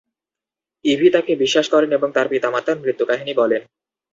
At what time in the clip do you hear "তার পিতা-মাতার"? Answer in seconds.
2.11-2.77